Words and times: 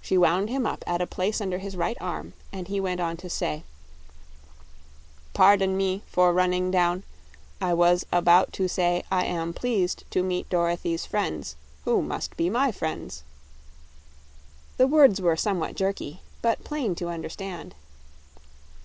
She 0.00 0.18
wound 0.18 0.50
him 0.50 0.66
up 0.66 0.82
at 0.88 1.00
a 1.00 1.06
place 1.06 1.40
under 1.40 1.58
his 1.58 1.76
right 1.76 1.96
arm 2.00 2.32
and 2.52 2.66
he 2.66 2.80
went 2.80 2.98
on 3.00 3.16
to 3.18 3.30
say: 3.30 3.62
"Par 5.34 5.56
don 5.56 5.76
me 5.76 6.02
for 6.08 6.32
run 6.32 6.50
ning 6.50 6.72
down. 6.72 7.04
I 7.60 7.72
was 7.72 8.04
a 8.10 8.20
bout 8.22 8.52
to 8.54 8.66
say 8.66 9.04
I 9.08 9.24
am 9.24 9.52
pleased 9.54 10.02
to 10.10 10.24
meet 10.24 10.48
Dor 10.48 10.68
o 10.68 10.74
thy's 10.74 11.06
friends, 11.06 11.54
who 11.84 12.02
must 12.02 12.36
be 12.36 12.50
my 12.50 12.72
friends." 12.72 13.22
The 14.78 14.88
words 14.88 15.20
were 15.20 15.36
somewhat 15.36 15.76
jerky, 15.76 16.22
but 16.40 16.64
plain 16.64 16.96
to 16.96 17.06
understand. 17.08 17.76